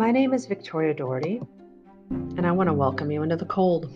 [0.00, 1.42] My name is Victoria Dougherty,
[2.08, 3.92] and I want to welcome you into the cold.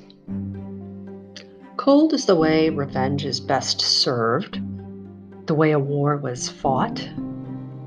[1.78, 4.60] Cold is the way revenge is best served,
[5.46, 7.00] the way a war was fought,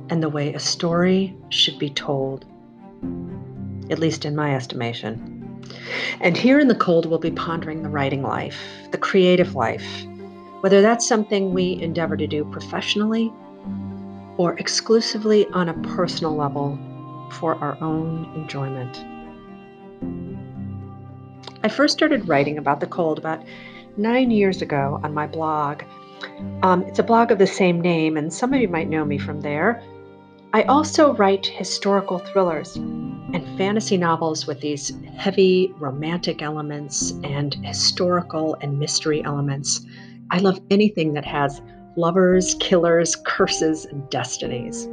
[0.10, 2.44] and the way a story should be told,
[3.92, 5.64] at least in my estimation.
[6.20, 8.60] And here in the cold, we'll be pondering the writing life,
[8.90, 9.86] the creative life,
[10.62, 13.32] whether that's something we endeavor to do professionally
[14.38, 16.80] or exclusively on a personal level
[17.32, 19.04] for our own enjoyment.
[21.64, 23.44] I first started writing about the cold about
[23.98, 25.84] nine years ago on my blog.
[26.62, 29.18] Um, it's a blog of the same name, and some of you might know me
[29.18, 29.84] from there.
[30.54, 38.56] I also write historical thrillers and fantasy novels with these heavy romantic elements and historical
[38.62, 39.86] and mystery elements.
[40.32, 41.62] I love anything that has
[41.98, 44.88] lovers, killers, curses, and destinies.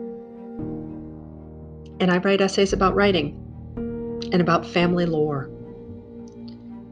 [2.01, 3.41] And I write essays about writing
[4.33, 5.51] and about family lore.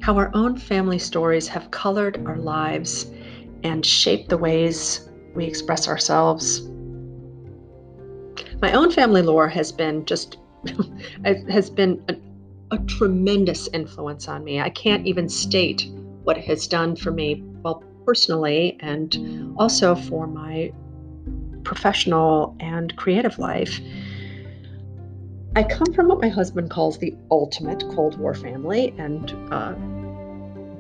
[0.00, 3.10] How our own family stories have colored our lives
[3.62, 6.62] and shaped the ways we express ourselves.
[8.60, 10.38] My own family lore has been just
[11.24, 12.16] has been a,
[12.74, 14.60] a tremendous influence on me.
[14.60, 15.88] I can't even state
[16.22, 20.72] what it has done for me, well, personally, and also for my
[21.64, 23.80] professional and creative life.
[25.54, 29.74] I come from what my husband calls the ultimate Cold War family, and uh,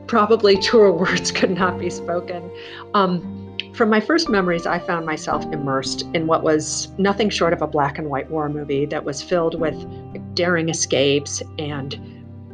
[0.06, 2.50] probably truer words could not be spoken.
[2.94, 7.60] Um, from my first memories, I found myself immersed in what was nothing short of
[7.60, 9.74] a black and white war movie that was filled with
[10.34, 11.98] daring escapes and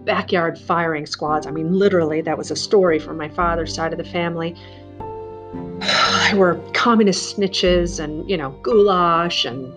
[0.04, 1.46] backyard firing squads.
[1.46, 4.56] I mean, literally, that was a story from my father's side of the family.
[6.28, 9.72] There were communist snitches and, you know, goulash and,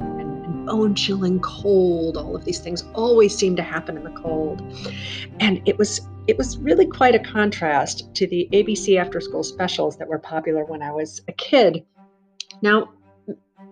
[0.71, 2.15] bone chilling cold.
[2.15, 4.61] All of these things always seem to happen in the cold.
[5.39, 9.97] And it was it was really quite a contrast to the ABC after school specials
[9.97, 11.83] that were popular when I was a kid.
[12.61, 12.91] Now,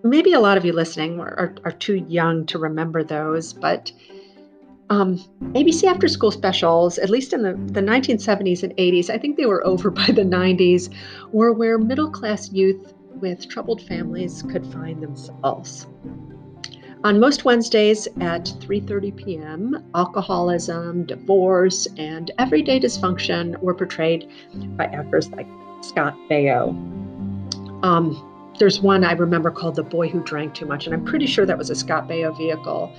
[0.02, 3.92] maybe a lot of you listening are, are, too young to remember those, but
[4.90, 5.16] um,
[5.52, 9.46] ABC after school specials, at least in the, the 1970s and 80s, I think they
[9.46, 10.92] were over by the 90s,
[11.32, 15.86] were where middle class youth with troubled families could find themselves.
[17.02, 24.28] On most Wednesdays at 3:30 p.m., alcoholism, divorce, and everyday dysfunction were portrayed
[24.76, 25.46] by actors like
[25.80, 26.68] Scott Baio.
[27.82, 31.26] Um, there's one I remember called The Boy Who Drank Too Much, and I'm pretty
[31.26, 32.92] sure that was a Scott Baio vehicle.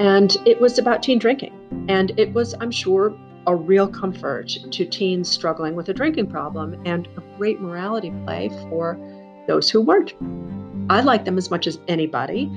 [0.00, 1.54] And it was about teen drinking.
[1.88, 3.16] And it was, I'm sure,
[3.46, 8.50] a real comfort to teens struggling with a drinking problem and a great morality play
[8.68, 8.98] for
[9.46, 10.12] those who weren't.
[10.90, 12.52] I like them as much as anybody.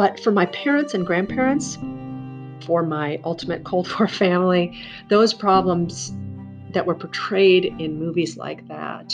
[0.00, 1.76] But for my parents and grandparents,
[2.64, 4.72] for my ultimate Cold War family,
[5.10, 6.14] those problems
[6.70, 9.12] that were portrayed in movies like that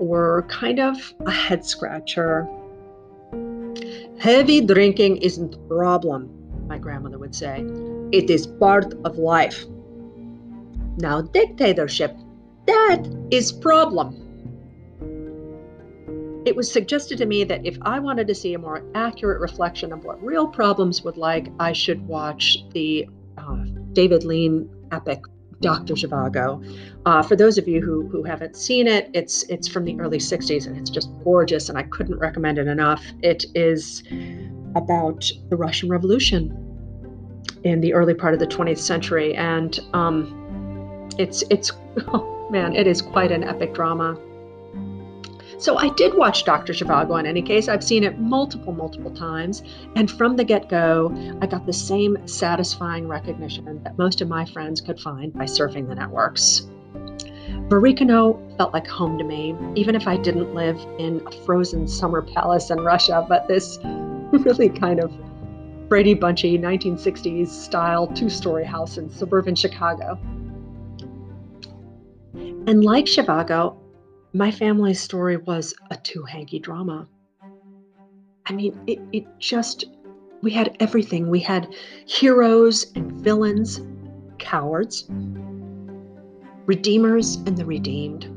[0.00, 2.48] were kind of a head scratcher.
[4.18, 6.28] Heavy drinking isn't a problem,
[6.66, 7.64] my grandmother would say.
[8.10, 9.64] It is part of life.
[10.96, 12.16] Now, dictatorship,
[12.66, 14.23] that is problem
[16.44, 19.92] it was suggested to me that if I wanted to see a more accurate reflection
[19.92, 25.24] of what real problems would like, I should watch the uh, David Lean epic
[25.60, 25.94] Dr.
[25.94, 26.62] Zhivago.
[27.06, 30.18] Uh, for those of you who, who haven't seen it, it's it's from the early
[30.18, 33.02] 60s and it's just gorgeous and I couldn't recommend it enough.
[33.22, 34.02] It is
[34.74, 36.60] about the Russian Revolution
[37.62, 41.72] in the early part of the 20th century and um, it's it's
[42.08, 44.18] oh man, it is quite an epic drama.
[45.58, 46.72] So I did watch Dr.
[46.72, 47.68] Zhivago in any case.
[47.68, 49.62] I've seen it multiple, multiple times.
[49.96, 54.44] And from the get go, I got the same satisfying recognition that most of my
[54.44, 56.66] friends could find by surfing the networks.
[57.68, 62.20] Varykino felt like home to me, even if I didn't live in a frozen summer
[62.20, 63.78] palace in Russia, but this
[64.32, 65.12] really kind of
[65.88, 70.18] Brady Bunchy 1960s style two story house in suburban Chicago.
[72.66, 73.76] And like Zhivago,
[74.34, 77.06] my family's story was a two hanky drama.
[78.46, 79.84] I mean, it, it just,
[80.42, 81.30] we had everything.
[81.30, 81.72] We had
[82.04, 83.80] heroes and villains,
[84.38, 85.06] cowards,
[86.66, 88.28] redeemers and the redeemed,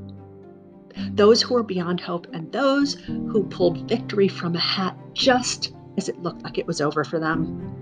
[1.14, 6.10] those who were beyond hope, and those who pulled victory from a hat just as
[6.10, 7.74] it looked like it was over for them.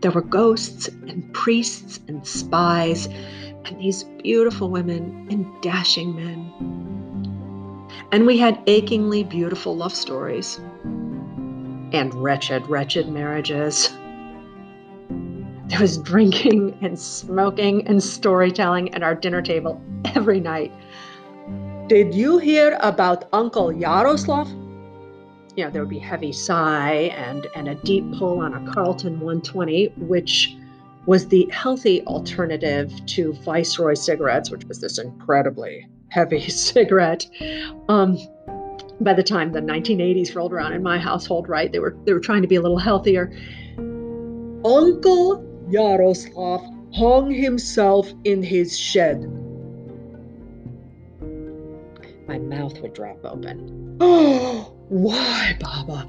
[0.00, 3.08] There were ghosts and priests and spies
[3.66, 6.52] and these beautiful women and dashing men.
[8.12, 10.58] And we had achingly beautiful love stories
[11.92, 13.90] and wretched, wretched marriages.
[15.66, 19.80] There was drinking and smoking and storytelling at our dinner table
[20.14, 20.72] every night.
[21.88, 24.48] Did you hear about Uncle Yaroslav?
[25.56, 29.20] You know, there would be heavy sigh and, and a deep pull on a Carlton
[29.20, 30.56] 120, which
[31.06, 37.26] was the healthy alternative to Viceroy cigarettes, which was this incredibly heavy cigarette.
[37.88, 38.18] Um,
[39.00, 42.20] by the time the 1980s rolled around in my household, right, they were they were
[42.20, 43.32] trying to be a little healthier.
[44.64, 46.62] Uncle Yaroslav
[46.94, 49.22] hung himself in his shed.
[52.26, 53.98] My mouth would drop open.
[54.00, 56.08] Oh, why, Baba?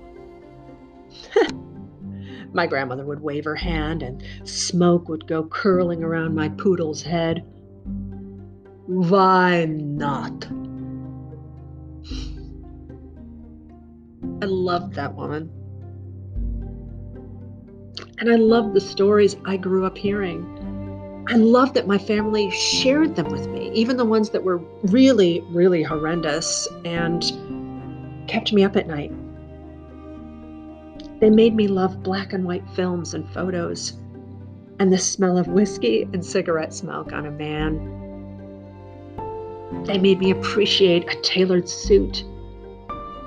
[2.56, 7.46] my grandmother would wave her hand and smoke would go curling around my poodle's head.
[8.88, 10.48] Why not?
[14.42, 15.52] I loved that woman.
[18.20, 21.26] And I loved the stories I grew up hearing.
[21.28, 25.42] I loved that my family shared them with me, even the ones that were really,
[25.50, 27.22] really horrendous and
[28.30, 29.12] kept me up at night.
[31.26, 33.94] They made me love black and white films and photos
[34.78, 37.96] and the smell of whiskey and cigarette smoke on a man
[39.86, 42.24] they made me appreciate a tailored suit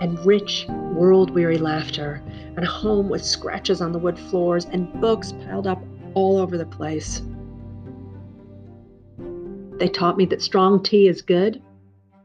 [0.01, 2.23] and rich, world weary laughter,
[2.55, 5.83] and a home with scratches on the wood floors and books piled up
[6.15, 7.21] all over the place.
[9.79, 11.61] They taught me that strong tea is good,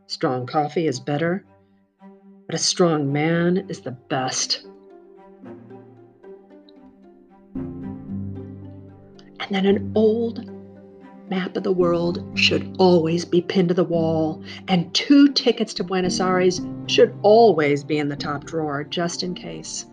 [0.06, 1.44] strong coffee is better,
[2.46, 4.68] but a strong man is the best.
[9.44, 10.50] And then an old
[11.30, 15.84] map of the world should always be pinned to the wall, and two tickets to
[15.84, 19.86] Buenos Aires should always be in the top drawer, just in case.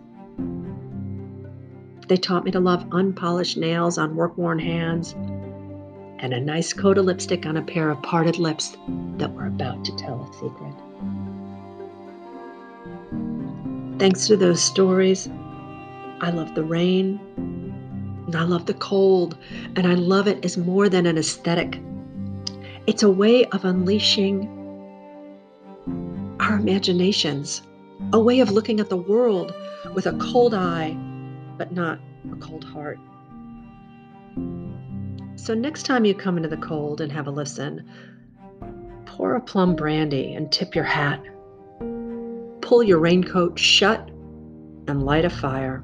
[2.07, 5.15] They taught me to love unpolished nails on work worn hands
[6.19, 8.77] and a nice coat of lipstick on a pair of parted lips
[9.17, 10.75] that were about to tell a secret.
[13.99, 15.29] Thanks to those stories,
[16.21, 17.19] I love the rain,
[18.27, 19.37] and I love the cold,
[19.75, 21.79] and I love it as more than an aesthetic.
[22.87, 24.47] It's a way of unleashing
[26.39, 27.61] our imaginations,
[28.13, 29.53] a way of looking at the world
[29.93, 30.97] with a cold eye,
[31.57, 31.99] but not
[32.31, 32.99] a cold heart.
[35.35, 37.87] So, next time you come into the cold and have a listen,
[39.05, 41.21] pour a plum brandy and tip your hat.
[42.61, 44.09] Pull your raincoat shut
[44.87, 45.83] and light a fire.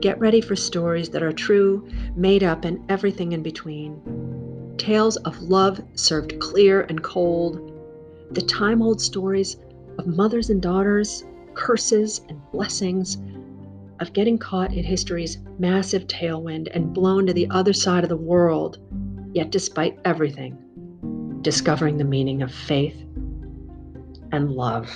[0.00, 1.86] Get ready for stories that are true,
[2.16, 4.74] made up, and everything in between.
[4.78, 7.70] Tales of love served clear and cold.
[8.30, 9.58] The time old stories
[9.98, 13.18] of mothers and daughters, curses and blessings,
[14.00, 18.16] of getting caught in history's massive tailwind and blown to the other side of the
[18.16, 18.78] world,
[19.34, 20.56] yet despite everything,
[21.42, 22.96] discovering the meaning of faith
[24.32, 24.90] and love.